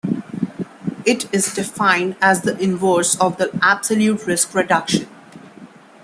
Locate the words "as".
2.23-2.41